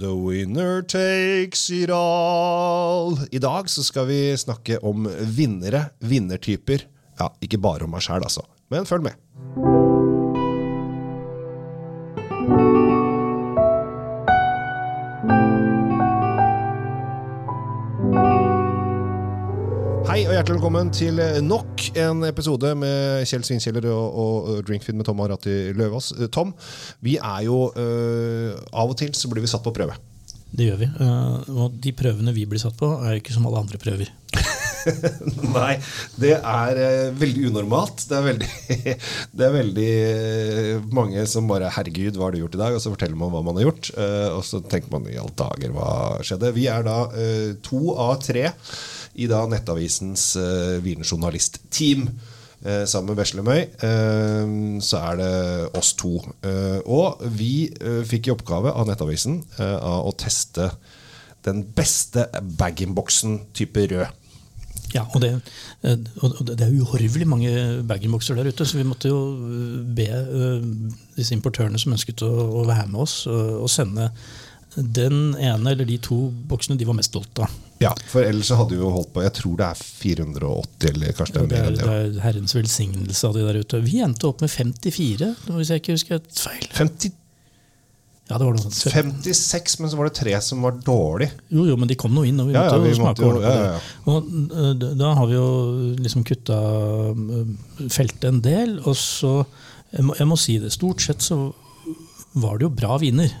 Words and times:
The 0.00 0.14
winner 0.16 0.80
takes 0.80 1.68
it 1.70 1.90
all. 1.90 3.18
I 3.30 3.38
dag 3.38 3.68
så 3.68 3.82
skal 3.84 4.06
vi 4.08 4.36
snakke 4.40 4.78
om 4.80 5.04
vinnere, 5.36 5.90
vinnertyper. 6.00 6.86
Ja, 7.20 7.26
ikke 7.44 7.58
bare 7.60 7.84
om 7.84 7.92
meg 7.92 8.06
sjæl, 8.06 8.24
altså. 8.24 8.46
Men 8.72 8.88
følg 8.88 9.04
med. 9.10 9.18
Hjertelig 20.40 20.56
velkommen 20.56 20.88
til 20.88 21.18
nok 21.44 21.82
en 22.00 22.22
episode 22.24 22.70
med 22.80 23.26
Kjell 23.28 23.42
Svinkjeller 23.44 23.84
og, 23.92 24.14
og 24.22 24.62
Drinkfeed 24.64 24.96
med 24.96 25.04
Tom 25.04 25.18
Arati 25.20 25.56
Løvaas. 25.76 26.14
Tom, 26.32 26.54
vi 27.04 27.18
er 27.20 27.42
jo 27.44 27.66
øh, 27.76 28.54
Av 28.72 28.88
og 28.88 28.96
til 28.96 29.12
så 29.12 29.28
blir 29.28 29.44
vi 29.44 29.50
satt 29.52 29.66
på 29.66 29.74
prøve. 29.76 29.98
Det 30.50 30.70
gjør 30.70 30.78
vi. 30.80 30.88
Uh, 30.96 31.44
og 31.60 31.74
de 31.84 31.92
prøvene 31.92 32.32
vi 32.32 32.46
blir 32.48 32.62
satt 32.62 32.78
på, 32.78 32.88
er 33.04 33.18
ikke 33.18 33.34
som 33.34 33.44
alle 33.50 33.60
andre 33.60 33.80
prøver. 33.82 34.08
Nei, 35.58 35.74
det 36.16 36.32
er 36.38 36.80
uh, 36.80 37.18
veldig 37.20 37.50
unormalt. 37.50 38.06
Det 38.08 38.16
er 38.16 38.24
veldig, 38.24 38.48
det 39.36 39.46
er 39.46 39.54
veldig 39.58 39.90
uh, 40.80 40.88
mange 40.96 41.26
som 41.30 41.50
bare 41.50 41.68
'Herregud, 41.74 42.16
hva 42.16 42.30
har 42.30 42.34
du 42.34 42.40
gjort 42.40 42.56
i 42.56 42.62
dag?' 42.62 42.78
Og 42.78 42.80
så 42.80 42.94
forteller 42.94 43.20
man 43.20 43.34
hva 43.34 43.44
man 43.44 43.60
har 43.60 43.68
gjort. 43.68 43.92
og 44.38 44.40
så 44.48 44.62
tenker 44.64 44.96
man 44.96 45.04
'i 45.04 45.20
alle 45.20 45.36
dager, 45.36 45.76
hva 45.76 45.92
skjedde?' 46.24 46.54
Vi 46.56 46.66
er 46.72 46.88
da 46.88 46.98
to 47.60 47.92
av 47.92 48.16
tre 48.24 48.48
i 49.14 49.26
da 49.30 49.44
Nettavisens 49.50 50.34
uh, 50.38 50.76
wienerjournalistteam. 50.84 52.06
Eh, 52.60 52.82
sammen 52.84 53.14
med 53.14 53.16
Veslemøy 53.22 53.60
eh, 53.64 54.50
så 54.84 54.98
er 55.00 55.14
det 55.16 55.34
oss 55.78 55.94
to. 55.96 56.18
Eh, 56.44 56.80
og 56.84 57.22
vi 57.32 57.70
fikk 58.04 58.28
i 58.28 58.34
oppgave 58.34 58.74
av 58.76 58.88
Nettavisen 58.88 59.40
av 59.60 60.08
å 60.10 60.12
teste 60.20 60.68
den 61.46 61.62
beste 61.72 62.26
bag-in-boksen 62.60 63.38
type 63.56 63.86
rød. 63.88 64.18
Ja, 64.90 65.06
og 65.14 65.22
det, 65.22 65.30
og 66.20 66.40
det 66.50 66.64
er 66.66 66.74
uhorvelig 66.74 67.28
mange 67.30 67.50
bag-in-bokser 67.86 68.36
der 68.36 68.50
ute, 68.50 68.66
så 68.66 68.76
vi 68.76 68.84
måtte 68.84 69.08
jo 69.08 69.20
be 69.96 70.08
disse 71.14 71.32
importørene 71.36 71.78
som 71.80 71.94
ønsket 71.94 72.24
å, 72.26 72.30
å 72.60 72.64
være 72.66 72.88
med 72.90 73.04
oss, 73.06 73.22
å 73.30 73.70
sende 73.70 74.10
den 74.76 75.34
ene 75.34 75.72
eller 75.72 75.88
de 75.88 75.96
to 76.02 76.28
boksene 76.50 76.78
de 76.78 76.86
var 76.86 76.96
mest 76.98 77.10
stolt 77.10 77.42
av. 77.42 77.54
Ja, 77.80 77.94
for 78.10 78.22
ellers 78.22 78.50
hadde 78.52 78.76
vi 78.76 78.82
jo 78.82 78.90
holdt 78.92 79.08
på 79.14 79.22
Jeg 79.24 79.32
tror 79.38 79.54
det 79.56 79.68
er 79.70 79.78
480, 79.80 80.90
eller 80.90 81.14
kanskje 81.16 81.36
det 81.36 81.40
er 81.40 81.48
mer 81.48 81.70
enn 81.70 81.78
det. 81.78 81.86
Det 81.86 81.94
er 81.96 82.20
herrens 82.26 82.54
velsignelse 82.54 83.30
av 83.30 83.38
de 83.38 83.46
der 83.46 83.62
ute. 83.62 83.80
Vi 83.86 84.02
endte 84.04 84.28
opp 84.28 84.44
med 84.44 84.52
54, 84.52 85.32
hvis 85.48 85.72
jeg 85.72 85.82
ikke 85.82 85.96
husker 85.96 86.20
et 86.20 86.44
feil. 86.44 86.68
50 86.76 87.16
ja, 88.30 88.36
det 88.38 88.46
var 88.46 88.54
noe 88.54 88.62
sånt. 88.62 88.76
56, 88.94 89.72
men 89.82 89.90
så 89.90 89.98
var 89.98 90.06
det 90.06 90.14
tre 90.20 90.36
som 90.46 90.60
var 90.62 90.76
dårlig. 90.86 91.26
Jo, 91.50 91.64
jo, 91.66 91.74
men 91.80 91.90
de 91.90 91.96
kom 91.98 92.12
nå 92.14 92.22
inn, 92.28 92.38
og 92.38 92.46
vi 92.46 92.54
ja, 92.54 92.62
måtte 92.62 92.76
ja, 92.76 92.84
vi 92.84 92.92
smake 92.94 93.24
jo, 93.24 93.30
på 93.34 93.40
ja. 93.42 93.54
det. 93.56 93.80
Og 94.12 94.28
uh, 94.54 94.92
da 95.00 95.10
har 95.18 95.26
vi 95.26 95.34
jo 95.34 95.48
liksom 95.98 96.22
kutta 96.28 96.58
uh, 97.10 97.40
feltet 97.90 98.28
en 98.30 98.38
del, 98.44 98.76
og 98.84 98.94
så 98.94 99.40
jeg 99.90 100.06
må, 100.06 100.14
jeg 100.20 100.30
må 100.30 100.38
si 100.38 100.60
det, 100.62 100.70
stort 100.70 101.02
sett 101.02 101.26
så 101.26 101.40
var 102.38 102.60
det 102.60 102.68
jo 102.68 102.76
bra 102.78 103.00
viner 103.02 103.32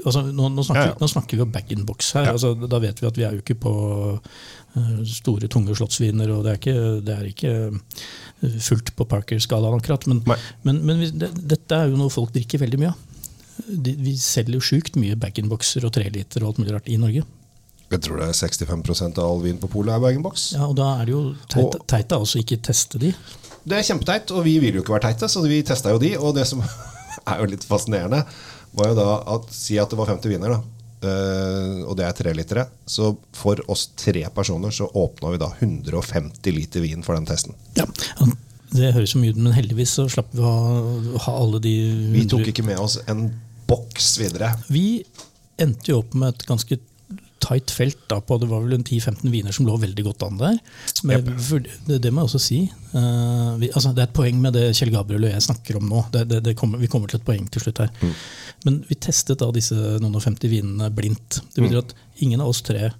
altså, 0.00 0.22
nå, 0.32 0.48
nå, 0.54 0.64
snakker, 0.64 0.88
ja, 0.88 0.94
ja. 0.94 0.98
nå, 1.00 1.08
snakker, 1.10 1.38
vi 1.38 1.44
om 1.44 1.52
bag-in-box 1.52 2.12
her. 2.16 2.30
Altså, 2.32 2.54
da 2.56 2.80
vet 2.82 3.02
vi 3.02 3.08
at 3.08 3.18
vi 3.18 3.26
er 3.28 3.36
jo 3.36 3.42
ikke 3.42 3.58
på 3.64 3.74
uh, 4.16 4.96
store, 5.08 5.50
tunge 5.52 5.76
slottsviner, 5.78 6.32
og 6.32 6.46
det 6.46 6.54
er 6.54 6.60
ikke, 6.60 6.76
det 7.04 7.16
er 7.16 7.28
ikke 7.28 7.54
uh, 7.72 8.56
fullt 8.68 8.94
på 8.98 9.08
Parker-skalaen 9.10 9.78
akkurat. 9.78 10.08
Men, 10.10 10.24
men, 10.66 10.82
men 10.88 11.04
det, 11.10 11.32
dette 11.54 11.78
er 11.78 11.92
jo 11.92 12.00
noe 12.00 12.12
folk 12.12 12.32
drikker 12.34 12.64
veldig 12.64 12.82
mye 12.82 12.94
av. 12.94 13.08
Vi 13.68 14.16
selger 14.18 14.56
jo 14.56 14.64
sjukt 14.64 14.96
mye 14.98 15.18
bag-in-boxer 15.20 15.84
og 15.86 15.92
treliter 15.94 16.42
og 16.42 16.52
alt 16.52 16.62
mulig 16.62 16.76
rart 16.76 16.90
i 16.90 16.98
Norge. 17.00 17.26
Jeg 17.92 18.00
tror 18.06 18.22
det 18.22 18.30
er 18.30 18.38
65% 18.38 19.20
av 19.20 19.28
all 19.28 19.42
vin 19.44 19.58
på 19.60 19.68
polet 19.70 19.92
er 19.92 20.00
bag-in-box. 20.00 20.52
Ja, 20.56 20.64
og 20.70 20.78
da 20.78 20.94
er 20.96 21.08
det 21.08 21.12
jo 21.12 21.22
teit, 21.52 21.76
teit 21.90 22.08
da 22.08 22.22
ikke 22.40 22.62
teste 22.64 23.00
de. 23.02 23.12
Det 23.62 23.76
er 23.76 23.84
kjempeteit, 23.86 24.32
og 24.34 24.46
vi 24.46 24.56
vil 24.62 24.78
jo 24.78 24.82
ikke 24.82 24.96
være 24.96 25.10
teite, 25.10 25.28
så 25.30 25.42
vi 25.44 25.60
testa 25.66 25.92
jo 25.92 26.00
de. 26.02 26.14
Og 26.16 26.32
det 26.34 26.46
som 26.48 26.64
er 27.30 27.42
jo 27.42 27.50
litt 27.52 27.66
fascinerende, 27.68 28.24
var 28.76 28.92
jo 28.92 28.98
da 28.98 29.08
at 29.34 29.50
Si 29.54 29.78
at 29.80 29.90
det 29.90 29.98
var 29.98 30.10
50 30.12 30.32
viner, 30.32 30.56
da. 30.56 30.62
Uh, 31.02 31.82
og 31.90 31.96
det 31.98 32.06
er 32.06 32.14
trelitere. 32.14 32.66
Så 32.86 33.10
for 33.34 33.58
oss 33.72 33.88
tre 33.98 34.22
personer 34.34 34.74
så 34.74 34.86
åpna 34.86 35.32
vi 35.34 35.40
da 35.42 35.50
150 35.58 36.54
liter 36.54 36.84
vin 36.84 37.02
for 37.02 37.18
den 37.18 37.26
testen. 37.28 37.58
Ja, 37.78 37.86
Det 38.72 38.94
høres 38.94 39.12
mye 39.18 39.34
ut, 39.34 39.40
men 39.40 39.52
heldigvis 39.52 39.96
så 39.98 40.06
slapp 40.08 40.30
vi 40.32 40.44
å 40.46 40.52
ha 41.26 41.34
alle 41.36 41.58
de 41.60 41.74
Vi 42.14 42.22
tok 42.30 42.46
ikke 42.54 42.64
med 42.64 42.80
oss 42.80 42.96
en 43.10 43.26
boks 43.68 44.14
videre. 44.22 44.54
Vi 44.72 45.02
endte 45.60 45.92
jo 45.92 45.98
opp 46.00 46.14
med 46.16 46.32
et 46.32 46.46
ganske 46.48 46.78
tight 47.42 47.72
felt 47.74 47.98
da, 48.10 48.20
på 48.24 48.38
det 48.40 48.48
var 48.50 48.62
vel 48.64 48.76
en 48.78 48.84
10-15 48.84 49.32
viner 49.32 49.54
som 49.54 49.66
lå 49.66 49.76
veldig 49.82 50.04
godt 50.06 50.24
an 50.26 50.38
der. 50.40 50.58
Men, 51.08 51.26
det, 51.88 51.98
det, 51.98 52.12
må 52.12 52.22
jeg 52.22 52.30
også 52.30 52.42
si. 52.42 52.60
Uh, 52.94 53.58
vi, 53.60 53.70
altså, 53.72 53.92
det 53.92 54.04
er 54.04 54.10
et 54.10 54.16
poeng 54.16 54.38
med 54.42 54.56
det 54.56 54.68
Kjell 54.78 54.92
Gabriel 54.94 55.26
og 55.28 55.34
jeg 55.34 55.46
snakker 55.48 55.78
om 55.80 55.88
nå. 55.90 56.04
Det, 56.14 56.26
det, 56.32 56.56
kommer, 56.58 56.80
vi 56.82 56.90
kommer 56.92 57.10
til 57.10 57.20
et 57.20 57.26
poeng 57.26 57.48
til 57.52 57.64
slutt 57.64 57.82
her. 57.84 57.92
Mm. 58.02 58.14
Men 58.66 58.80
vi 58.88 58.98
testet 59.08 59.42
da 59.42 59.50
disse 59.54 59.76
noen 59.76 60.18
og 60.18 60.24
50 60.24 60.52
vinene 60.52 60.90
blindt. 60.94 61.42
Det 61.54 61.64
betyr 61.64 61.80
mm. 61.80 61.84
at 61.84 62.22
ingen 62.26 62.44
av 62.44 62.52
oss 62.52 62.62
tre 62.66 62.92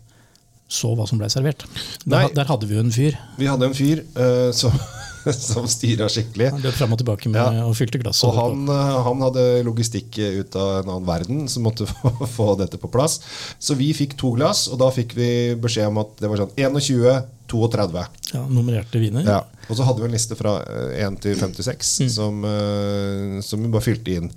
så 0.73 0.95
hva 0.97 1.05
som 1.09 1.21
ble 1.21 1.29
servert. 1.33 1.67
Der, 2.09 2.31
der, 2.33 2.49
hadde 2.49 2.69
vi 2.69 2.79
jo 2.79 2.83
en 2.83 2.95
fyr. 2.95 3.17
Vi 3.37 3.49
hadde 3.51 3.69
en 3.69 3.77
fyr 3.77 4.05
uh, 4.17 4.51
som 4.57 4.73
som 5.39 5.69
styra 5.71 6.09
skikkelig. 6.13 6.51
Han 6.55 6.65
løp 6.65 6.77
fram 6.77 6.95
og 6.95 7.01
tilbake 7.03 7.31
med, 7.33 7.41
ja. 7.59 7.67
og 7.67 7.77
fylte 7.79 8.01
glass. 8.03 8.23
Og 8.27 8.35
han, 8.37 8.65
eh, 8.73 8.97
han, 9.07 9.23
hadde 9.27 9.45
logistikk 9.67 10.19
ut 10.19 10.57
av 10.59 10.73
en 10.81 10.95
annen 10.97 11.09
verden 11.09 11.45
som 11.53 11.67
måtte 11.67 11.87
få, 11.93 12.15
få, 12.27 12.49
dette 12.61 12.81
på 12.81 12.91
plass. 12.93 13.21
Så 13.63 13.79
vi 13.79 13.93
fikk 13.97 14.17
to 14.21 14.35
glass, 14.37 14.67
og 14.73 14.81
da 14.83 14.91
fikk 14.95 15.17
vi 15.19 15.31
beskjed 15.61 15.93
om 15.93 16.03
at 16.03 16.17
det 16.21 16.33
var 16.33 16.43
sånn 16.45 16.57
21, 16.59 17.23
32. 17.53 18.05
Ja, 18.33 18.47
Nummererte 18.49 19.01
viner. 19.03 19.27
Ja. 19.29 19.41
Og 19.69 19.77
så 19.79 19.85
hadde 19.87 20.03
vi 20.03 20.09
en 20.09 20.15
liste 20.15 20.37
fra 20.37 20.57
1 20.65 20.99
eh, 20.99 21.17
til 21.23 21.37
56 21.39 21.91
mm. 22.03 22.09
som, 22.13 22.43
uh, 22.45 23.39
som, 23.45 23.63
vi 23.63 23.71
bare 23.73 23.85
fylte 23.85 24.17
inn. 24.17 24.31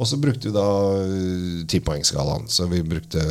Og 0.00 0.08
så 0.08 0.18
brukte 0.20 0.48
vi 0.48 0.56
da 0.56 0.66
tipoengsskalaen. 1.70 2.48
Så 2.50 2.66
vi 2.72 2.82
brukte 2.86 3.22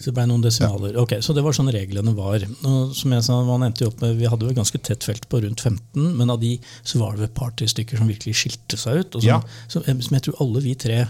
så 0.00 0.08
det 0.08 0.16
ble 0.16 0.26
noen 0.30 0.44
desimaler. 0.44 0.94
Ja. 0.94 1.04
Ok, 1.04 1.18
Så 1.20 1.34
det 1.36 1.44
var 1.44 1.56
sånn 1.56 1.70
reglene 1.72 2.14
var. 2.16 2.42
Og 2.64 2.94
som 2.96 3.12
jeg 3.12 3.24
sa, 3.26 3.38
man 3.44 3.66
endte 3.66 3.86
opp 3.88 4.00
med, 4.00 4.16
Vi 4.16 4.28
hadde 4.30 4.46
jo 4.46 4.52
et 4.54 4.58
ganske 4.58 4.80
tett 4.80 5.04
felt 5.04 5.28
på 5.28 5.42
rundt 5.44 5.60
15, 5.60 6.16
men 6.16 6.32
av 6.32 6.40
de 6.40 6.56
så 6.82 7.02
var 7.02 7.16
det 7.16 7.28
et 7.28 7.36
par-tre 7.36 7.68
stykker 7.68 8.00
som 8.00 8.08
virkelig 8.08 8.38
skilte 8.40 8.80
seg 8.80 9.04
ut. 9.04 9.14
Og 9.14 9.24
som, 9.24 9.28
ja. 9.28 9.40
som, 9.68 9.84
som 9.84 10.16
jeg 10.16 10.26
tror 10.26 10.40
alle 10.40 10.64
vi 10.64 10.74
tre 10.74 11.04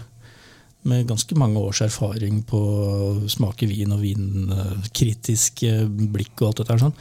med 0.89 1.05
ganske 1.05 1.35
mange 1.37 1.61
års 1.61 1.83
erfaring 1.85 2.39
på 2.49 2.57
å 2.57 3.29
smake 3.29 3.67
vin 3.69 3.93
og 3.93 4.01
vinkritisk 4.01 5.61
blikk 6.09 6.41
og 6.41 6.47
alt 6.47 6.61
dette 6.61 6.73
her 6.73 6.81
sånn. 6.81 6.95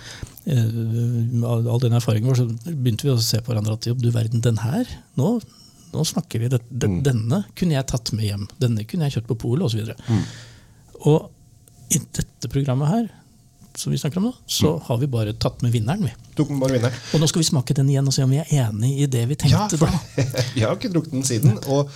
Eh, 0.52 1.46
all 1.48 1.80
den 1.80 1.96
erfaringen 1.96 2.28
vår, 2.28 2.42
så 2.42 2.74
begynte 2.74 3.08
vi 3.08 3.14
å 3.14 3.22
se 3.24 3.40
på 3.40 3.52
hverandre 3.52 3.78
at 3.78 3.88
du 3.88 4.10
verden, 4.12 4.44
den 4.44 4.60
her, 4.60 4.84
nå, 5.16 5.38
nå 5.94 6.06
snakker 6.12 6.44
vi, 6.44 6.52
det, 6.52 6.60
det, 6.68 6.90
mm. 6.92 7.00
Denne 7.06 7.42
kunne 7.56 7.78
jeg 7.78 7.88
tatt 7.88 8.12
med 8.12 8.28
hjem. 8.28 8.46
Denne 8.60 8.84
kunne 8.88 9.08
jeg 9.08 9.18
kjøpt 9.18 9.32
på 9.32 9.40
polet 9.46 9.70
osv. 9.70 9.80
Og, 9.80 9.94
så 9.96 10.12
mm. 10.12 10.24
og 11.08 11.30
i 11.90 11.98
dette 11.98 12.48
programmet 12.48 12.88
her, 12.88 13.08
som 13.78 13.92
vi 13.92 13.98
snakker 13.98 14.18
om 14.18 14.28
nå, 14.28 14.32
så 14.46 14.74
mm. 14.74 14.80
har 14.86 14.98
vi 14.98 15.06
bare 15.10 15.32
tatt 15.32 15.62
med 15.62 15.72
vinneren. 15.72 16.04
vi. 16.04 16.12
Tok 16.36 16.50
med 16.50 16.62
bare 16.62 16.76
vinneren. 16.76 16.96
Og 17.14 17.22
nå 17.22 17.28
skal 17.30 17.42
vi 17.42 17.46
smake 17.48 17.74
den 17.76 17.90
igjen 17.92 18.08
og 18.08 18.14
se 18.14 18.24
om 18.24 18.32
vi 18.32 18.40
er 18.42 18.52
enig 18.64 18.90
i 19.04 19.06
det 19.10 19.22
vi 19.30 19.36
tenkte 19.38 19.78
ja, 19.78 19.90
da. 19.90 20.24
jeg 20.58 20.64
har 20.66 20.76
ikke 20.76 20.90
drukket 20.92 21.14
den 21.14 21.26
siden. 21.26 21.58
Og 21.70 21.90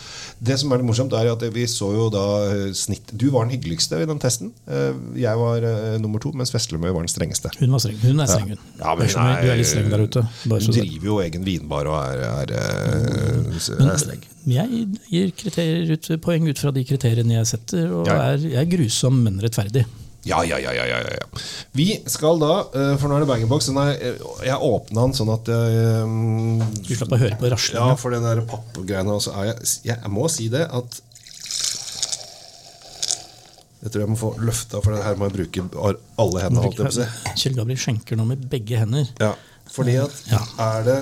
det 0.45 0.59
som 0.61 0.73
er 0.73 0.83
litt 0.83 0.89
morsomt, 0.89 1.15
er 1.17 1.31
at 1.33 1.45
vi 1.55 1.67
så 1.71 1.91
jo 1.95 2.09
da 2.13 2.25
eh, 2.51 2.67
snitt 2.77 3.13
Du 3.13 3.27
var 3.34 3.47
den 3.47 3.55
hyggeligste 3.57 4.01
i 4.03 4.09
den 4.09 4.21
testen. 4.23 4.53
Eh, 4.67 4.93
jeg 5.21 5.41
var 5.41 5.65
uh, 5.65 5.97
nummer 6.03 6.23
to, 6.23 6.34
mens 6.37 6.55
Veslemøy 6.55 6.91
var 6.91 7.01
den 7.01 7.13
strengeste. 7.13 7.53
Hun 7.59 7.75
var 7.75 7.83
streng. 7.84 7.99
Hun 8.05 8.23
er 8.23 8.31
streng, 8.31 8.55
hun. 8.55 8.63
Ja, 8.79 8.95
men 8.99 9.11
er, 9.11 9.34
du 9.41 9.51
er 9.55 9.61
litt 9.61 9.71
streng 9.71 9.91
der 9.93 10.07
ute. 10.07 10.25
Hun 10.45 10.71
driver 10.71 11.11
jo 11.11 11.19
egen 11.25 11.47
vinbar 11.47 11.91
og 11.91 11.99
er, 12.03 12.25
er, 12.29 12.55
er, 12.61 13.51
er 13.55 14.01
streng. 14.01 14.25
Jeg 14.45 14.87
gir 15.09 15.93
ut, 15.95 16.11
poeng 16.25 16.49
ut 16.51 16.61
fra 16.61 16.73
de 16.75 16.84
kriteriene 16.84 17.39
jeg 17.39 17.53
setter, 17.55 17.87
og 17.89 18.11
ja. 18.11 18.19
er, 18.34 18.43
jeg 18.45 18.61
er 18.61 18.73
grusom, 18.77 19.23
men 19.25 19.41
rettferdig. 19.43 19.87
Ja, 20.24 20.41
ja, 20.48 20.56
ja, 20.59 20.72
ja, 20.72 20.86
ja. 20.88 21.41
Vi 21.76 21.88
skal 22.09 22.38
da, 22.41 22.53
eh, 22.72 22.94
for 23.00 23.12
nå 23.12 23.18
er 23.18 23.24
det 23.24 23.28
bag-in-box. 23.28 23.68
Jeg 24.44 24.56
åpna 24.56 25.04
den 25.04 25.16
sånn 25.16 25.32
at 25.34 25.50
jeg 25.53 26.86
Du 26.88 26.94
slapp 26.97 27.12
å 27.12 27.21
høre 27.21 27.36
på 27.41 27.50
raslinga? 27.53 27.91
Ja, 27.92 27.98
for 28.00 28.15
den 28.15 28.24
der 28.24 28.41
pappgreiene. 28.48 29.18
Jeg, 29.21 29.74
jeg 29.91 30.12
må 30.12 30.28
si 30.32 30.48
det 30.53 30.65
at 30.71 31.03
jeg 33.84 33.92
tror 33.92 34.00
jeg 34.00 34.12
må 34.15 34.16
få 34.16 34.30
løfta, 34.41 34.80
for 34.80 34.97
her 34.97 35.18
må 35.21 35.26
jeg 35.28 35.34
bruke 35.34 35.65
alle 36.16 36.44
hendene. 36.47 37.09
Kjell 37.36 37.59
Gabriel 37.59 37.80
skjenker 37.82 38.16
nå 38.16 38.24
med 38.30 38.47
begge 38.48 38.80
hender. 38.80 39.10
Ja, 39.21 39.34
fordi 39.74 39.98
at 40.00 40.22
ja. 40.30 40.41
er 40.60 40.88
det 40.88 40.97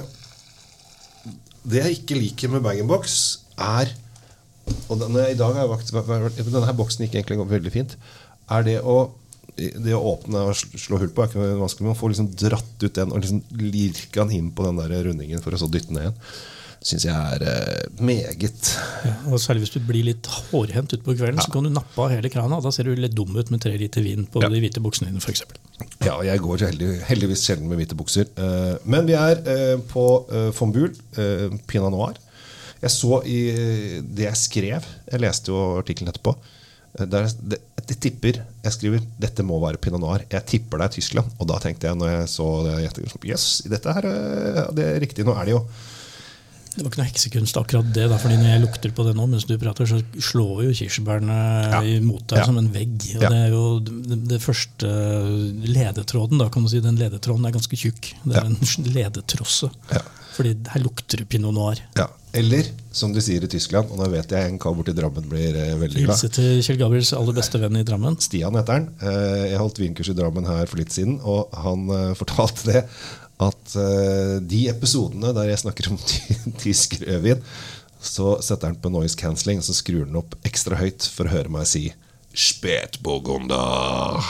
Det 1.63 1.79
jeg 1.85 2.01
ikke 2.01 2.19
liker 2.19 2.51
med 2.51 2.65
bag-in-box, 2.65 3.21
er 3.55 3.93
Og 4.91 4.99
denne, 4.99 5.29
i 5.31 5.39
dag 5.39 5.55
har 5.55 5.63
jeg 5.63 5.71
vakt, 5.71 5.95
denne 6.51 6.75
boksen 6.79 7.07
gikk 7.07 7.21
egentlig 7.21 7.47
veldig 7.53 7.73
fint 7.75 7.97
er 8.51 8.65
det 8.71 8.79
å 8.83 8.97
det 9.57 9.93
å 9.93 10.01
åpne 10.15 10.47
og 10.49 10.57
slå 10.57 10.99
hull 11.03 11.13
på 11.13 11.25
er 11.25 11.31
ikke 11.31 11.45
vanskelig, 11.61 11.85
men 11.85 11.95
å 11.95 11.99
få 11.99 12.09
liksom 12.13 12.31
dratt 12.41 12.85
ut 12.85 12.97
den 12.97 13.13
og 13.13 13.21
liksom 13.21 13.43
lirke 13.61 14.23
den 14.23 14.35
inn 14.39 14.51
på 14.55 14.65
den 14.65 14.81
der 14.81 15.07
rundingen 15.09 15.45
for 15.45 15.55
å 15.55 15.61
så 15.61 15.69
dytte 15.71 15.93
ned 15.93 16.07
igjen. 16.07 16.21
syns 16.89 17.05
jeg 17.07 17.15
er 17.15 17.45
eh, 17.47 17.83
meget 18.03 18.71
ja, 19.07 19.13
og 19.29 19.43
Særlig 19.43 19.67
hvis 19.67 19.75
du 19.77 19.85
blir 19.87 20.07
litt 20.09 20.27
hårhendt 20.27 20.97
utpå 20.97 21.15
kvelden, 21.15 21.39
ja. 21.39 21.45
så 21.45 21.53
kan 21.55 21.69
du 21.69 21.71
nappe 21.71 22.01
av 22.01 22.11
hele 22.15 22.33
krana. 22.33 22.63
Da 22.65 22.73
ser 22.75 22.89
du 22.89 22.97
litt 22.97 23.15
dum 23.15 23.37
ut 23.37 23.53
med 23.53 23.63
tre 23.63 23.75
liter 23.79 24.03
vin 24.03 24.25
på 24.25 24.43
ja. 24.43 24.51
de 24.51 24.63
hvite 24.65 24.83
buksene 24.83 25.13
dine, 25.13 25.23
f.eks. 25.23 25.45
Ja, 26.03 26.17
jeg 26.25 26.43
går 26.43 26.67
heldig, 26.71 26.91
heldigvis 27.11 27.45
sjelden 27.47 27.69
med 27.71 27.83
hvite 27.83 27.99
bukser. 27.99 28.33
Eh, 28.33 28.75
men 28.89 29.07
vi 29.07 29.19
er 29.19 29.45
eh, 29.53 29.77
på 29.93 30.07
von 30.57 30.73
Buhl, 30.75 30.97
uh, 31.19 31.53
Pinot 31.69 31.93
Noir. 31.93 32.19
Jeg 32.83 32.91
så 32.97 33.21
i 33.29 33.39
det 34.03 34.27
jeg 34.27 34.41
skrev, 34.41 34.89
jeg 35.13 35.23
leste 35.23 35.53
jo 35.53 35.61
artikkelen 35.79 36.11
etterpå 36.11 36.35
der, 36.99 37.29
det, 37.41 37.61
jeg 37.89 37.99
tipper 38.01 38.43
Jeg 38.63 38.73
skriver 38.77 39.01
'dette 39.19 39.43
må 39.43 39.59
være 39.63 39.81
pinot 39.83 40.01
noir'. 40.01 40.27
Jeg 40.31 40.47
tipper 40.47 40.79
det 40.79 40.85
er 40.85 40.95
Tyskland. 40.99 41.33
Og 41.39 41.49
da 41.49 41.59
tenkte 41.59 41.89
jeg 41.89 41.99
når 41.99 42.13
jeg 42.13 42.29
så 42.29 42.47
det, 42.67 42.77
yes, 43.27 43.63
dette 43.67 43.97
her 43.97 44.07
det 44.73 44.87
er 44.87 45.01
riktig. 45.03 45.27
Nå 45.27 45.35
er 45.35 45.45
det 45.51 45.57
jo 45.57 45.67
det 46.73 46.81
var 46.81 46.89
ikke 46.89 47.01
noe 47.03 47.09
heksekunst, 47.11 47.59
akkurat 47.61 47.89
det. 47.93 48.07
Da, 48.09 48.17
fordi 48.21 48.39
Når 48.41 48.49
jeg 48.49 48.63
lukter 48.63 48.93
på 48.97 49.05
det 49.05 49.13
nå, 49.19 49.27
mens 49.29 49.45
du 49.45 49.53
prater, 49.61 49.89
så 49.89 49.99
slår 50.17 50.63
jo 50.65 50.77
kirsebærene 50.79 51.37
ja. 51.69 51.81
imot 51.99 52.25
deg 52.33 52.41
ja. 52.41 52.47
som 52.49 52.57
en 52.61 52.71
vegg. 52.73 52.95
Og 53.19 53.27
ja. 53.27 53.29
Det 53.29 53.41
er 53.43 53.53
jo 53.53 53.65
det, 53.85 54.19
det, 54.31 54.41
første 54.41 54.93
ledetråden, 55.69 56.41
da 56.41 56.49
kan 56.53 56.65
du 56.65 56.73
si. 56.73 56.81
Den 56.85 56.97
ledetråden 57.01 57.45
er 57.45 57.53
ganske 57.53 57.77
tjukk. 57.77 58.15
Det 58.25 58.41
er 58.41 58.49
en 58.49 58.57
ledetrosse. 58.97 59.69
Fordi 60.33 60.57
her 60.73 60.85
lukter 60.87 61.21
det 61.21 61.29
pinot 61.29 61.53
noir. 61.53 61.85
Eller 62.33 62.69
som 62.97 63.13
de 63.13 63.21
sier 63.25 63.45
i 63.45 63.49
Tyskland, 63.51 63.91
og 63.93 63.99
nå 64.01 64.07
vet 64.13 64.31
jeg 64.33 64.49
en 64.49 64.59
kar 64.61 64.73
borti 64.77 64.95
Drammen 64.97 65.27
blir 65.29 65.57
eh, 65.57 65.75
veldig 65.77 66.05
glad. 66.07 66.15
Hilse 66.17 66.31
til 66.33 66.63
Kjell 66.65 66.79
Gabriels 66.81 67.13
aller 67.17 67.37
beste 67.37 67.61
venn 67.61 67.77
i 67.77 67.85
Drammen. 67.85 68.17
Stian 68.25 68.57
heter 68.57 68.79
han. 68.79 68.87
Eh, 69.05 69.43
jeg 69.51 69.61
holdt 69.61 69.81
vinkurs 69.83 70.13
i 70.13 70.17
Drammen 70.17 70.49
her 70.49 70.65
for 70.71 70.81
litt 70.81 70.95
siden, 70.95 71.19
og 71.21 71.53
han 71.65 71.85
eh, 71.93 72.15
fortalte 72.21 72.69
det 72.71 72.85
at 73.43 73.73
uh, 73.75 74.37
de 74.39 74.61
episodene 74.71 75.33
der 75.35 75.49
jeg 75.51 75.63
snakker 75.65 75.89
om 75.91 75.97
tysk 76.63 76.95
rødvin, 77.01 77.41
så 78.03 78.37
setter 78.45 78.71
han 78.71 78.79
på 78.79 78.93
noise 78.93 79.19
cancelling 79.19 79.59
og 79.59 79.67
så 79.67 79.75
skrur 79.75 80.05
han 80.05 80.21
opp 80.21 80.37
ekstra 80.47 80.79
høyt 80.79 81.09
for 81.11 81.27
å 81.27 81.33
høre 81.33 81.51
meg 81.51 81.67
si 81.67 81.89
Spätburgunder. 82.39 84.23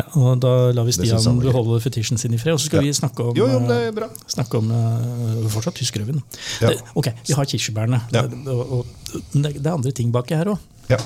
Ja, 0.00 0.06
og 0.20 0.40
Da 0.42 0.52
lar 0.76 0.88
vi 0.88 0.94
Stian 0.96 1.40
beholde 1.42 1.80
fetisjen 1.84 2.20
sin 2.20 2.34
i 2.34 2.40
fred. 2.40 2.56
Og 2.56 2.62
så 2.62 2.70
skal 2.70 2.80
ja. 2.80 2.88
vi 2.88 2.96
snakke 2.96 3.30
om, 3.30 3.36
jo, 3.36 3.48
jo, 3.50 3.60
det 3.68 3.78
er 3.88 3.94
bra. 3.96 4.10
Snakke 4.30 4.60
om 4.60 4.70
uh, 4.72 5.48
fortsatt 5.52 5.76
tysk 5.80 6.00
rødvin. 6.00 6.22
Ja. 6.64 6.74
Ok, 6.98 7.12
vi 7.28 7.36
har 7.36 7.48
kirsebærene. 7.52 8.02
Ja. 8.14 8.26
Men 8.30 9.44
det, 9.44 9.56
det, 9.58 9.66
er 9.66 9.74
andre 9.74 9.92
ting 9.96 10.12
baki 10.14 10.38
her 10.38 10.54
òg. 10.54 10.68
Ja. 10.90 10.98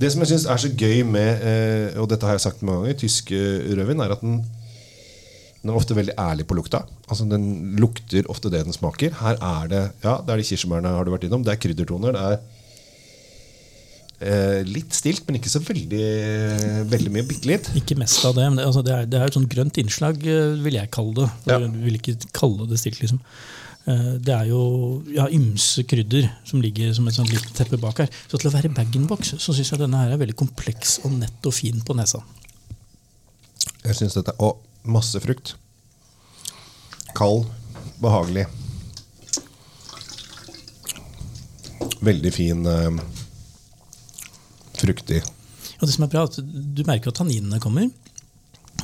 Det 0.00 0.10
som 0.12 0.24
jeg 0.24 0.34
syns 0.34 0.48
er 0.50 0.60
så 0.60 0.68
gøy 0.76 1.06
med, 1.08 1.44
eh, 1.48 2.00
og 2.00 2.10
dette 2.10 2.28
har 2.28 2.36
jeg 2.36 2.44
sagt 2.44 2.64
mange 2.66 2.82
ganger, 2.82 2.98
tysk 3.00 3.32
rødvin, 3.32 4.02
er 4.04 4.12
at 4.12 4.24
den 4.24 4.42
den 5.62 5.70
er 5.70 5.78
ofte 5.78 5.94
veldig 5.94 6.16
ærlig 6.18 6.44
på 6.50 6.56
lukta. 6.58 6.80
Altså 7.06 7.24
Den 7.30 7.76
lukter 7.78 8.26
ofte 8.32 8.50
det 8.50 8.64
den 8.66 8.74
smaker. 8.74 9.14
Her 9.20 9.36
er 9.38 9.68
det 9.70 9.82
ja, 10.02 10.16
det 10.18 10.34
er 10.34 10.40
de 10.40 10.46
kirsebærene 10.48 10.90
har 10.90 11.06
du 11.06 11.12
vært 11.14 11.28
innom. 11.28 11.44
Det 11.46 11.52
er 11.54 11.60
kryddertoner. 11.62 12.16
Det 12.16 12.22
er 12.32 12.40
eh, 14.24 14.60
litt 14.68 14.94
stilt, 14.96 15.24
men 15.26 15.38
ikke 15.38 15.52
så 15.52 15.62
veldig, 15.64 16.04
veldig 16.90 17.12
mye. 17.14 17.26
Bitte 17.28 17.50
litt. 17.50 17.70
Ikke 17.78 17.98
mest 18.00 18.24
av 18.28 18.36
det. 18.38 18.46
Men 18.50 18.60
det, 18.60 18.68
altså, 18.68 18.84
det, 18.86 18.94
er, 18.94 19.10
det 19.10 19.20
er 19.20 19.30
et 19.30 19.38
sånt 19.38 19.50
grønt 19.52 19.82
innslag, 19.82 20.22
eh, 20.22 20.54
vil 20.64 20.78
jeg 20.78 20.92
kalle 20.94 21.16
det. 21.20 21.28
Ja. 21.50 21.58
Jeg 21.58 21.74
vil 21.82 21.98
ikke 22.00 22.16
kalle 22.36 22.68
det 22.70 22.80
stilt, 22.82 23.02
liksom. 23.02 23.20
Eh, 23.90 24.10
det 24.22 24.34
er 24.36 24.50
jo 24.50 24.62
ja, 25.10 25.28
ymse 25.34 25.82
krydder 25.90 26.28
som 26.48 26.62
ligger 26.62 26.92
som 26.94 27.08
et 27.10 27.18
sånt 27.18 27.32
lite 27.34 27.54
teppe 27.58 27.80
bak 27.82 28.04
her. 28.04 28.12
Så 28.30 28.38
til 28.38 28.50
å 28.50 28.54
være 28.54 28.72
bag-in-box 28.74 29.36
så 29.36 29.54
syns 29.54 29.74
jeg 29.74 29.82
denne 29.82 30.04
her 30.04 30.14
er 30.14 30.22
veldig 30.22 30.38
kompleks 30.38 31.00
og 31.06 31.16
nett 31.18 31.48
og 31.48 31.56
fin 31.56 31.82
på 31.82 31.96
nesa. 31.98 32.22
Jeg 33.82 33.98
synes 33.98 34.18
dette, 34.18 34.38
og 34.38 34.60
Masse 34.82 35.20
frukt. 35.22 35.54
Kald, 37.14 37.46
behagelig. 38.02 38.46
Veldig 42.02 42.32
fin, 42.34 42.66
uh, 42.66 42.98
fruktig. 44.82 45.22
Og 45.80 45.88
det 45.88 45.94
som 45.96 46.06
er 46.06 46.12
bra, 46.12 46.26
at 46.28 46.38
Du 46.42 46.84
merker 46.86 47.10
at 47.10 47.18
tanninene 47.18 47.60
kommer. 47.62 47.90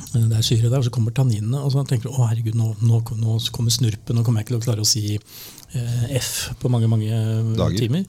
Det 0.09 0.35
er 0.35 0.45
syre 0.45 0.69
der, 0.69 0.79
og 0.79 0.87
så 0.87 0.93
kommer 0.93 1.13
tanninene. 1.15 1.61
Og 1.61 1.71
så 1.73 1.83
tenker 1.87 2.09
du 2.09 2.15
å 2.15 2.27
herregud, 2.27 2.57
nå, 2.57 2.73
nå, 2.81 3.01
nå 3.19 3.37
kommer 3.55 3.73
snurpen, 3.73 4.17
nå 4.17 4.25
kommer 4.25 4.41
jeg 4.41 4.47
ikke 4.47 4.55
til 4.55 4.61
å 4.61 4.67
klare 4.67 4.85
å 4.85 4.89
si 4.89 5.03
uh, 5.15 6.05
F 6.17 6.51
på 6.59 6.71
mange 6.71 6.89
mange 6.91 7.09
Dager. 7.59 7.77
timer. 7.77 8.05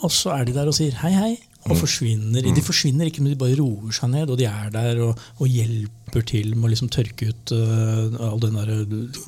Og 0.00 0.12
så 0.14 0.32
er 0.36 0.48
de 0.48 0.56
der 0.56 0.70
og 0.70 0.76
sier 0.76 0.96
hei, 1.02 1.12
hei. 1.16 1.32
Og 1.68 1.74
mm. 1.74 1.80
forsvinner. 1.82 2.46
De 2.56 2.62
forsvinner 2.64 3.10
ikke, 3.10 3.20
men 3.20 3.34
de 3.34 3.40
bare 3.40 3.58
roer 3.58 3.92
seg 3.92 4.08
ned, 4.14 4.30
og 4.32 4.38
de 4.40 4.46
er 4.48 4.70
der 4.72 5.02
og, 5.04 5.18
og 5.36 5.50
hjelper 5.50 6.24
til 6.30 6.54
med 6.54 6.70
å 6.70 6.72
liksom 6.72 6.88
tørke 6.94 7.28
ut 7.28 7.52
uh, 7.52 8.16
all 8.30 8.40
den 8.40 8.56
der, 8.56 8.72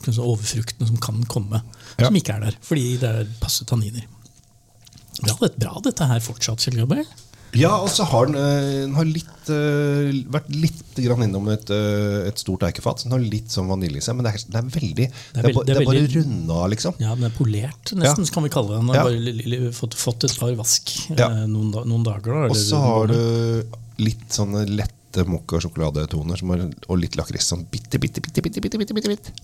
liksom 0.07 0.25
overfrukten 0.25 0.89
som 0.89 1.03
kan 1.03 1.21
komme, 1.29 1.61
ja. 1.99 2.07
som 2.07 2.17
ikke 2.17 2.39
er 2.39 2.47
der. 2.49 2.57
Fordi 2.65 2.87
det 3.03 3.11
er 3.11 3.37
passe 3.43 3.69
tanniner. 3.69 4.09
Det 5.21 5.35
er 5.35 5.61
bra, 5.61 5.77
dette 5.85 6.09
her 6.09 6.25
fortsatt, 6.25 6.65
Kjell 6.65 6.81
Gabriel. 6.81 7.11
Ja, 7.53 7.73
og 7.85 7.91
så 7.93 8.05
har 8.09 8.31
den, 8.31 8.37
eh, 8.41 8.69
den 8.87 8.95
har 8.97 9.05
litt, 9.05 9.33
uh, 9.53 10.09
vært 10.33 10.49
litt 10.55 11.01
innom 11.03 11.49
et, 11.53 11.69
uh, 11.69 12.25
et, 12.25 12.39
stort 12.41 12.65
eikefat. 12.65 13.05
Den 13.05 13.13
har 13.13 13.21
litt 13.21 13.53
sånn 13.53 13.69
vanilje 13.69 14.01
i 14.01 14.05
seg, 14.05 14.17
men 14.17 14.25
det 14.25 14.33
er, 14.33 14.45
det 14.49 14.61
er 14.61 14.71
veldig 14.73 15.09
Det 15.11 15.43
er, 15.43 15.49
det 15.53 15.75
er, 15.75 15.85
bare 15.85 16.05
runda, 16.15 16.61
liksom. 16.73 16.97
Ja, 17.03 17.13
den 17.19 17.29
er 17.29 17.35
polert, 17.37 17.93
nesten, 17.93 18.25
ja. 18.25 18.33
kan 18.33 18.47
vi 18.47 18.53
kalle 18.55 18.73
det. 18.73 18.81
Den 18.81 18.93
har 18.95 19.01
ja. 19.03 19.05
bare 19.05 19.73
fått, 19.77 19.99
fått, 20.01 20.25
et 20.29 20.39
par 20.41 20.55
vask 20.63 20.95
ja. 21.13 21.29
noen, 21.45 21.75
noen, 21.77 22.07
dager. 22.09 22.49
og 22.49 22.57
så 22.57 22.81
har 22.81 23.13
du 23.13 23.21
litt 24.01 24.33
sånne 24.33 24.65
lette 24.73 25.27
mokka- 25.29 25.59
og 25.59 25.67
sjokoladetoner 25.67 26.41
og 26.49 26.97
litt 27.03 27.21
lakris. 27.21 27.53
Sånn 27.53 27.67
bitte, 27.69 28.01
bitte, 28.01 28.25
bitte, 28.25 28.41
bitte, 28.41 28.65
bitte, 28.65 28.81
bitte, 28.81 28.97
bitte, 28.97 29.13
bitte. 29.13 29.37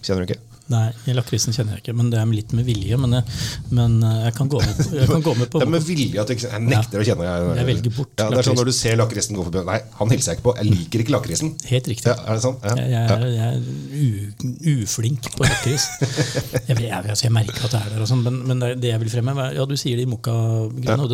Kjenner 0.00 0.24
du 0.24 0.32
ikke? 0.32 0.51
Nei, 0.70 0.92
lakrisen 1.16 1.54
kjenner 1.54 1.74
jeg 1.74 1.82
ikke, 1.82 1.92
men 1.98 2.10
det 2.12 2.20
er 2.20 2.28
litt 2.30 2.52
med 2.54 2.66
vilje. 2.66 2.96
Men 3.00 3.16
jeg, 3.16 3.38
men 3.74 3.96
eh, 4.06 4.18
jeg, 4.28 4.34
kan, 4.36 4.50
gå 4.52 4.60
med, 4.62 4.80
jeg 4.94 5.08
kan 5.10 5.24
gå 5.24 5.34
med 5.40 5.50
på 5.50 5.58
Det 5.62 5.66
er 5.66 5.72
med 5.74 5.84
vilje 5.86 6.22
at 6.22 6.30
du 6.30 6.34
ikke 6.36 6.50
Jeg 6.52 6.64
nekter 6.68 7.02
å 7.02 7.06
kjenne 7.08 7.26
Jeg, 7.26 7.48
jeg 7.58 7.68
velger 7.68 7.94
bort 7.96 8.22
ja, 8.22 8.28
Det 8.30 8.38
er 8.38 8.46
sånn 8.46 8.58
Når 8.60 8.70
du 8.70 8.74
ser 8.76 8.98
lakrisen 9.00 9.38
gå 9.38 9.46
forbi 9.48 9.64
Nei, 9.66 9.78
han 9.98 10.14
hilser 10.14 10.32
jeg 10.32 10.38
ikke 10.38 10.46
på. 10.46 10.54
Jeg 10.60 10.70
liker 10.70 11.04
ikke 11.04 11.14
lakrisen. 11.16 11.52
Helt 11.68 11.90
riktig. 11.90 12.12
Ja, 12.12 12.16
er 12.22 12.38
det 12.38 12.44
sånn? 12.44 12.58
Ja. 12.62 12.86
Jeg, 12.92 13.02
er, 13.16 13.26
er 13.48 14.82
uflink 14.82 15.28
på 15.34 15.46
lakris. 15.46 15.88
jeg, 16.68 16.78
altså, 16.78 17.26
jeg, 17.26 17.34
merker 17.34 17.66
at 17.66 17.74
det 17.74 17.82
er 17.82 17.92
der, 17.96 18.06
sånn, 18.08 18.24
men, 18.26 18.40
men, 18.48 18.62
det 18.82 18.92
jeg 18.92 19.02
vil 19.02 19.12
fremme 19.12 19.48
Ja, 19.56 19.66
du 19.68 19.76
sier 19.80 19.98
det 19.98 20.06
i 20.06 20.10
mokkagreiene. 20.10 21.08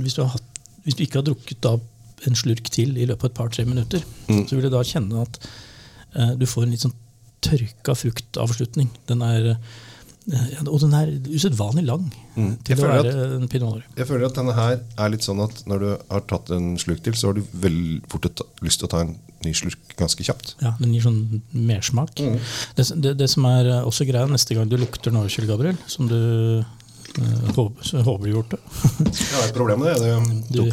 Hvis, 0.00 0.16
hvis, 0.16 0.96
du 0.96 1.04
ikke 1.04 1.20
har 1.20 1.28
drukket 1.28 1.62
da 1.64 1.76
en 2.24 2.38
slurk 2.38 2.70
til 2.72 2.96
i 2.96 3.06
løpet 3.08 3.28
av 3.28 3.32
et 3.32 3.38
par-tre 3.38 3.68
minutter, 3.68 4.04
mm. 4.30 4.46
så 4.48 4.56
vil 4.56 4.66
du 4.66 4.72
da 4.72 4.84
kjenne 4.86 5.24
at 5.26 5.40
uh, 6.16 6.32
du 6.40 6.46
får 6.48 6.64
en 6.64 6.72
litt 6.72 6.84
sånn 6.86 6.94
tørka 7.44 7.96
fruktavslutning. 7.98 8.90
Den 9.10 9.24
er, 9.26 9.50
eh, 9.54 10.62
og 10.64 10.78
den 10.82 10.96
er 10.96 11.12
usedvanlig 11.28 11.84
lang 11.88 12.06
mm. 12.34 12.50
til 12.66 12.80
å 12.80 12.88
være 12.88 13.12
at, 13.12 13.34
en 13.38 13.50
pinot 13.52 13.76
noir. 13.76 13.86
Jeg 13.98 14.08
føler 14.10 14.28
at 14.28 14.38
denne 14.38 14.56
her 14.56 14.78
er 14.80 15.12
litt 15.12 15.26
sånn 15.26 15.42
at 15.44 15.64
når 15.70 15.84
du 15.84 15.88
har 15.92 16.26
tatt 16.30 16.52
en 16.56 16.74
slurk 16.80 17.04
til, 17.06 17.16
så 17.18 17.30
har 17.30 17.38
du 17.38 17.56
veldig 17.64 18.02
fort 18.12 18.30
lyst 18.64 18.82
til 18.82 18.90
å 18.90 18.94
ta 18.94 19.04
en 19.04 19.16
ny 19.44 19.52
slurk 19.56 19.96
ganske 19.98 20.24
kjapt. 20.24 20.54
Ja, 20.64 20.72
Den 20.80 20.94
gir 20.96 21.04
sånn 21.04 21.42
mersmak. 21.52 22.16
Mm. 22.20 22.38
Det, 22.78 22.88
det, 23.04 23.18
det, 23.20 23.28
som 23.32 23.46
er 23.50 23.74
også 23.82 24.08
greia 24.08 24.30
neste 24.30 24.56
gang 24.56 24.70
du 24.70 24.78
lukter 24.80 25.12
noe, 25.14 25.28
Kjell 25.32 25.50
Gabriel, 25.50 25.78
som 25.90 26.08
du 26.10 26.64
Uh, 27.14 27.50
håper, 27.54 28.02
håper 28.02 28.26
du 28.26 28.30
gjort 28.32 28.50
det. 28.50 28.58
ja, 29.06 29.42
et 29.44 29.54
problem 29.54 29.84
med 29.84 30.00
det. 30.02 30.14
det, 30.50 30.64
du 30.64 30.70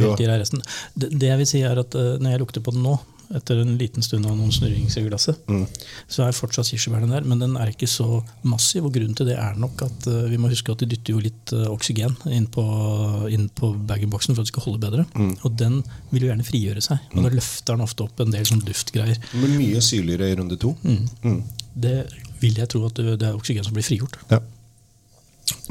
det, 0.96 1.10
det 1.22 1.28
jeg 1.28 1.38
vil 1.38 1.50
si 1.50 1.62
er 1.62 1.78
at 1.78 1.94
uh, 1.94 2.16
Når 2.18 2.34
jeg 2.34 2.42
lukter 2.42 2.64
på 2.66 2.74
den 2.74 2.82
nå, 2.82 2.96
etter 3.38 3.62
en 3.62 3.76
liten 3.80 4.04
stund 4.06 4.28
av 4.28 4.36
noen 4.38 4.54
snurrings 4.54 4.98
i 5.00 5.04
glasset, 5.06 5.40
mm. 5.50 5.66
så 6.12 6.26
er 6.26 6.38
fortsatt 6.38 6.70
kirsebærene 6.72 7.12
der, 7.12 7.28
men 7.28 7.42
den 7.44 7.58
er 7.60 7.72
ikke 7.72 7.90
så 7.90 8.22
massiv. 8.48 8.88
og 8.88 8.96
Grunnen 8.96 9.18
til 9.18 9.32
det 9.32 9.38
er 9.40 9.60
nok 9.60 9.86
at 9.88 10.08
uh, 10.12 10.26
vi 10.32 10.40
må 10.42 10.52
huske 10.52 10.74
at 10.74 10.84
de 10.84 10.90
dytter 10.94 11.16
jo 11.16 11.24
litt 11.24 11.56
uh, 11.56 11.68
oksygen 11.72 12.18
inn 12.32 12.48
på, 12.52 12.66
inn 13.32 13.50
på 13.58 13.74
bag-in-boksen 13.90 14.36
for 14.36 14.44
at 14.44 14.50
det 14.50 14.54
skal 14.54 14.68
holde 14.68 14.84
bedre. 14.84 15.08
Mm. 15.16 15.34
Og 15.42 15.58
den 15.60 15.82
vil 16.12 16.28
jo 16.28 16.32
gjerne 16.32 16.48
frigjøre 16.48 16.86
seg. 16.86 17.04
Og 17.14 17.22
da 17.22 17.28
mm. 17.30 17.38
løfter 17.40 17.78
den 17.78 17.88
ofte 17.88 18.08
opp 18.08 18.24
en 18.24 18.34
del 18.36 18.48
sånn 18.48 18.64
duftgreier. 18.68 19.20
Men 19.36 19.58
mye 19.60 19.84
syrligere 19.86 20.32
i 20.32 20.40
runde 20.40 20.60
to. 20.62 20.76
Mm. 20.86 21.04
Mm. 21.26 21.44
Det 21.88 22.00
vil 22.42 22.58
jeg 22.58 22.72
tro 22.72 22.84
at 22.88 22.98
det, 22.98 23.22
er 23.22 23.38
oksygen 23.38 23.66
som 23.66 23.76
blir 23.76 23.86
frigjort. 23.86 24.18
Ja. 24.32 24.42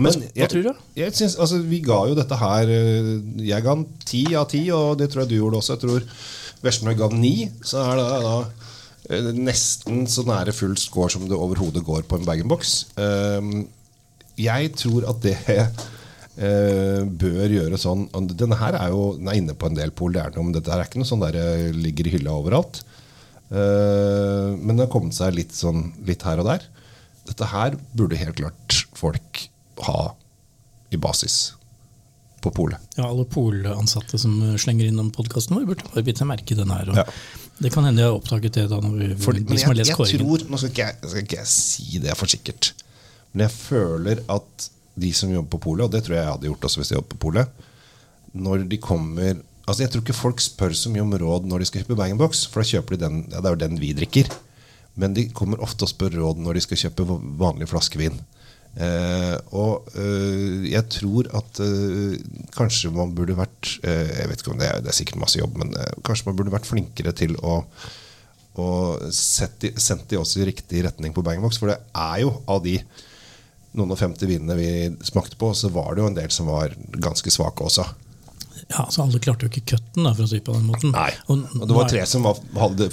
Men 0.00 0.12
du? 0.14 0.72
Jeg 0.96 1.12
synes, 1.14 1.36
altså, 1.36 1.58
vi 1.64 1.80
ga 1.84 1.98
jo 2.08 2.16
dette 2.16 2.36
her 2.36 2.70
eh, 2.72 3.10
Jeg 3.48 3.64
ga 3.64 3.74
den 3.74 3.86
ti 4.06 4.22
av 4.36 4.46
ti, 4.50 4.62
og 4.74 4.98
det 5.00 5.10
tror 5.10 5.24
jeg 5.24 5.32
du 5.32 5.36
gjorde 5.40 5.60
også. 5.60 5.76
Jeg 5.76 5.82
tror 5.84 6.06
Veslemøy 6.64 6.96
ga 6.98 7.08
ni, 7.12 7.34
så 7.64 7.80
er 7.86 8.00
det 8.00 8.06
da 8.24 8.34
eh, 9.10 9.28
nesten 9.36 10.04
så 10.10 10.24
nære 10.28 10.54
full 10.56 10.76
score 10.80 11.12
som 11.12 11.24
det 11.28 11.38
overhodet 11.38 11.82
går 11.86 12.04
på 12.08 12.18
en 12.18 12.26
bag-in-box. 12.28 12.74
Ehm, 13.00 13.64
jeg 14.40 14.72
tror 14.80 15.08
at 15.08 15.22
det 15.24 15.36
eh, 15.48 17.00
bør 17.04 17.52
gjøre 17.52 17.80
sånn 17.80 18.06
Denne 18.30 18.56
her 18.60 18.76
er 18.78 18.92
jo 18.92 19.14
den 19.18 19.28
er 19.28 19.40
inne 19.40 19.56
på 19.56 19.68
en 19.68 19.78
del 19.78 19.92
pol, 19.96 20.12
det 20.16 20.22
er 20.24 20.36
noe, 20.36 20.48
men 20.48 20.56
dette 20.56 20.72
er 20.74 20.84
ikke 20.84 21.00
noe 21.00 21.08
sånn 21.08 21.24
der 21.24 21.38
eh, 21.40 21.70
ligger 21.76 22.08
i 22.08 22.16
hylla 22.18 22.36
overalt. 22.40 22.84
Men 23.50 24.76
det 24.76 24.84
har 24.84 24.90
kommet 24.92 25.16
seg 25.16 25.32
litt, 25.34 25.50
sånn, 25.58 25.88
litt 26.06 26.22
her 26.22 26.38
og 26.38 26.46
der. 26.46 26.68
Dette 27.26 27.48
her 27.50 27.74
burde 27.98 28.20
helt 28.20 28.38
klart 28.38 28.76
folk 28.94 29.40
ha 29.88 30.12
i 30.94 31.00
basis 31.02 31.48
på 32.40 32.52
polet. 32.54 32.90
Ja, 32.96 33.06
alle 33.08 33.26
polansatte 33.28 34.18
som 34.20 34.36
slenger 34.60 34.88
innom 34.90 35.10
podkasten 35.14 35.58
vår, 35.58 35.68
burde 35.68 35.88
bare 35.92 36.04
bitt 36.06 36.20
seg 36.20 36.28
merke 36.30 36.56
den 36.58 36.72
her. 36.72 36.90
Ja. 36.96 37.06
Det 37.60 37.72
kan 37.74 37.84
hende 37.84 38.00
jeg 38.00 38.08
har 38.08 38.16
oppdaget 38.16 38.56
det 38.56 38.66
da 38.72 38.80
når 38.80 38.96
vi, 38.96 39.08
For, 39.20 39.36
de 39.36 39.60
som 39.60 39.72
har 39.72 39.78
lest 39.78 39.96
kåringen. 39.98 40.24
Tror, 40.24 40.46
nå 40.48 40.60
skal 40.60 40.72
ikke, 40.72 40.86
jeg, 40.88 41.10
skal 41.12 41.24
ikke 41.26 41.40
jeg 41.42 41.50
si 41.52 42.02
det 42.02 42.16
for 42.16 42.32
sikkert, 42.32 42.72
Men 43.32 43.46
jeg 43.46 43.54
føler 43.54 44.22
at 44.32 44.70
de 45.00 45.12
som 45.14 45.32
jobber 45.32 45.54
på 45.54 45.64
polet, 45.68 45.84
og 45.86 45.92
det 45.92 46.02
tror 46.06 46.16
jeg 46.16 46.24
jeg 46.24 46.32
hadde 46.34 46.48
gjort 46.50 46.66
også 46.68 46.80
hvis 46.80 46.90
jeg 46.92 46.98
jobbet 46.98 47.14
på 47.14 47.22
polet, 47.28 47.62
når 48.32 48.66
de 48.70 48.78
kommer 48.78 49.46
Altså 49.70 49.84
Jeg 49.84 49.92
tror 49.92 50.02
ikke 50.02 50.16
folk 50.16 50.40
spør 50.42 50.72
så 50.74 50.90
mye 50.90 51.02
om 51.04 51.12
råd 51.14 51.44
når 51.46 51.62
de 51.62 51.66
skal 51.68 51.84
kjøpe 51.84 51.96
bag-in-box, 52.00 52.40
for 52.50 52.64
da 52.64 52.70
kjøper 52.72 52.96
de 52.96 53.04
den, 53.04 53.18
ja, 53.30 53.38
det 53.38 53.46
er 53.46 53.54
jo 53.54 53.58
den 53.60 53.76
vi 53.78 53.92
drikker. 53.94 54.26
Men 54.98 55.14
de 55.14 55.28
kommer 55.36 55.62
ofte 55.62 55.86
og 55.86 55.92
spør 55.92 56.16
råd 56.18 56.40
når 56.42 56.58
de 56.58 56.62
skal 56.64 56.80
kjøpe 56.80 57.06
vanlig 57.38 57.68
flaskevin. 57.70 58.16
Eh, 58.74 59.36
og 59.54 59.69
eh, 59.69 59.69
jeg 60.70 60.86
tror 60.92 61.28
at 61.36 61.60
uh, 61.62 62.14
kanskje 62.56 62.92
man 62.94 63.14
burde 63.16 63.36
vært 63.38 63.74
uh, 63.84 64.08
Jeg 64.14 64.30
vet 64.30 64.42
ikke 64.42 64.52
om 64.54 64.60
det 64.60 64.68
er, 64.70 64.80
det 64.84 64.92
er 64.92 64.96
sikkert 64.96 65.22
masse 65.22 65.40
jobb, 65.40 65.58
men 65.60 65.74
uh, 65.76 65.86
kanskje 66.06 66.30
man 66.30 66.38
burde 66.38 66.54
vært 66.54 66.68
flinkere 66.68 67.14
til 67.16 67.36
å, 67.42 67.60
og 68.60 69.06
sette, 69.14 69.72
sendt 69.80 70.08
de 70.10 70.18
også 70.20 70.42
i 70.42 70.50
riktig 70.50 70.84
retning 70.86 71.14
på 71.16 71.24
bag-in-box. 71.26 71.60
For 71.60 71.72
det 71.72 71.80
er 71.94 72.22
jo 72.24 72.34
av 72.50 72.62
de 72.64 72.78
noen 73.78 73.94
og 73.94 74.00
50 74.00 74.26
vinene 74.26 74.56
vi 74.58 74.70
smakte 75.06 75.38
på, 75.38 75.52
så 75.54 75.70
var 75.72 75.94
det 75.94 76.02
jo 76.02 76.10
en 76.10 76.16
del 76.16 76.32
som 76.34 76.50
var 76.50 76.74
ganske 76.98 77.30
svake 77.30 77.66
også. 77.66 77.86
Ja, 78.70 78.86
så 78.90 79.02
Alle 79.02 79.18
klarte 79.22 79.46
jo 79.46 79.50
ikke 79.50 79.74
cutten, 79.74 80.06
for 80.06 80.24
å 80.24 80.28
si 80.30 80.38
på 80.44 80.54
den 80.54 80.66
måten. 80.68 80.92
Nei, 80.94 81.10
og, 81.26 81.42
og 81.58 81.64
Det 81.66 81.76
var 81.76 81.88
tre 81.90 82.02
som 82.06 82.26
hadde, 82.28 82.44
hadde, 82.54 82.90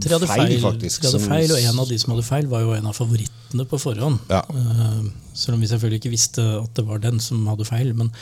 tre, 0.00 0.14
hadde 0.14 0.28
feil, 0.30 0.54
faktisk. 0.62 1.02
Tre 1.02 1.10
hadde 1.12 1.24
feil, 1.26 1.52
Og 1.52 1.66
en 1.72 1.82
av 1.82 1.90
de 1.90 1.98
som 2.00 2.14
hadde 2.14 2.24
feil, 2.26 2.48
var 2.48 2.64
jo 2.64 2.72
en 2.76 2.88
av 2.88 2.96
favorittene 2.96 3.66
på 3.68 3.80
forhånd. 3.82 4.22
Ja. 4.32 4.40
Uh, 4.48 5.10
selv 5.36 5.56
om 5.56 5.62
vi 5.64 5.68
selvfølgelig 5.68 6.00
ikke 6.00 6.12
visste 6.12 6.44
at 6.58 6.72
det 6.76 6.84
var 6.88 7.00
den 7.04 7.20
som 7.20 7.44
hadde 7.48 7.66
feil. 7.68 7.92
Men 7.96 8.12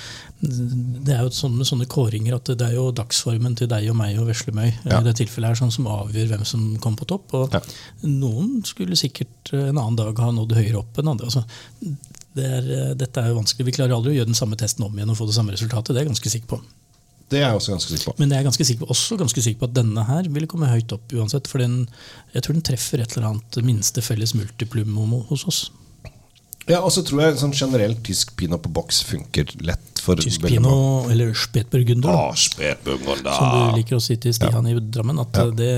det 0.41 1.15
er 1.15 1.25
jo 1.25 1.33
sånn 1.35 1.57
med 1.59 1.69
sånne 1.71 1.89
kåringer 1.91 2.37
at 2.39 2.51
det 2.51 2.69
er 2.69 2.77
jo 2.79 2.89
dagsformen 2.95 3.55
til 3.59 3.71
deg 3.71 3.87
og 3.93 3.99
meg 3.99 4.19
og 4.23 4.31
Veslemøy 4.31 4.69
ja. 4.71 4.99
i 4.99 5.03
det 5.07 5.17
tilfellet 5.23 5.55
er 5.55 5.63
sånn 5.63 5.75
som 5.75 5.91
avgjør 5.91 6.31
hvem 6.35 6.47
som 6.49 6.69
kom 6.83 6.99
på 6.99 7.09
topp. 7.11 7.35
Og 7.39 7.55
ja. 7.59 7.63
noen 8.07 8.61
skulle 8.67 8.99
sikkert 8.99 9.55
en 9.55 9.79
annen 9.79 9.99
dag 9.99 10.23
ha 10.23 10.31
nådd 10.35 10.59
høyere 10.59 10.83
opp 10.83 10.99
enn 11.03 11.15
andre. 11.15 11.31
altså 11.31 11.47
det 12.39 12.47
er, 12.47 12.69
dette 12.95 13.23
er 13.23 13.33
jo 13.33 13.41
vanskelig. 13.41 13.67
Vi 13.67 13.75
klarer 13.75 13.97
aldri 13.97 14.15
å 14.15 14.21
gjøre 14.21 14.31
den 14.31 14.39
samme 14.39 14.59
testen 14.59 14.87
om 14.87 14.95
igjen 14.95 15.11
og 15.11 15.19
få 15.19 15.27
det 15.27 15.35
samme 15.35 15.55
resultatet. 15.55 15.91
Det 15.91 15.99
er 15.99 16.07
jeg 16.07 16.13
ganske 16.13 16.33
sikker 16.37 16.53
på. 16.53 16.61
Det 17.31 17.39
er 17.39 17.47
jeg 17.47 17.59
også 17.61 17.75
ganske 17.77 17.93
sikker 17.93 18.11
på. 18.11 18.17
Men 18.19 18.33
jeg 18.35 18.43
er 18.43 18.47
ganske 18.49 18.65
sikker 18.67 18.85
på, 18.85 18.91
også 18.91 19.19
ganske 19.21 19.43
sikker 19.45 19.61
på 19.61 19.69
at 19.71 19.77
denne 19.77 20.07
her 20.09 20.31
vil 20.35 20.49
komme 20.51 20.71
høyt 20.71 20.95
opp 20.97 21.13
uansett. 21.15 21.47
For 21.51 21.63
den, 21.63 21.85
jeg 22.35 22.43
tror 22.43 22.57
den 22.59 22.67
treffer 22.67 23.03
et 23.05 23.15
eller 23.15 23.29
annet 23.31 23.61
minste 23.67 24.03
felles 24.03 24.35
multiplum 24.35 24.99
hos 25.31 25.47
oss. 25.47 25.61
Ja, 26.69 26.83
og 26.85 26.91
så 26.95 27.03
tror 27.07 27.23
jeg 27.25 27.39
sånn 27.41 27.55
generelt 27.57 28.03
tysk 28.07 28.35
pinot 28.39 28.63
på 28.63 28.71
boks 28.75 29.01
funker 29.09 29.49
lett 29.65 30.03
for 30.03 30.21
Tysk 30.21 30.45
pinot, 30.45 31.11
eller 31.13 31.33
spetburgunder, 31.37 32.13
ah, 32.13 32.37
spetburgunder. 32.37 33.33
som 33.35 33.51
du 33.51 33.81
liker 33.81 33.99
å 33.99 34.03
si 34.03 34.17
til 34.21 34.35
Stian 34.37 34.69
ja. 34.69 34.77
i 34.77 34.85
Drammen. 34.93 35.19
At 35.23 35.41
ja. 35.41 35.49
det 35.57 35.75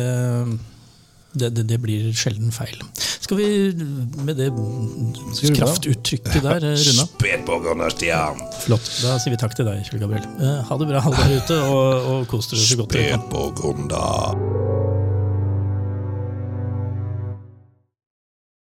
det, 1.33 1.49
det, 1.57 1.63
det, 1.71 1.79
blir 1.81 2.11
sjelden 2.17 2.53
feil. 2.53 2.77
Skal 3.23 3.39
vi 3.39 3.49
med 4.27 4.37
det 4.37 4.49
kraftuttrykket 5.55 6.43
der 6.43 6.65
runde 6.83 7.05
av? 7.07 7.09
Flott. 8.65 8.89
Da 9.03 9.15
sier 9.23 9.37
vi 9.37 9.41
takk 9.41 9.55
til 9.59 9.69
deg, 9.69 9.85
Kjell 9.87 10.03
Gabriel. 10.03 10.27
Eh, 10.43 10.59
ha 10.69 10.81
det 10.81 10.91
bra, 10.91 11.05
alle 11.07 11.23
der 11.31 11.39
ute, 11.39 11.61
og, 11.71 12.11
og 12.17 12.27
kos 12.33 12.51
dere 12.51 12.67
så 12.67 12.81
godt 12.83 12.97
dere 12.99 13.15
kan. 13.15 14.72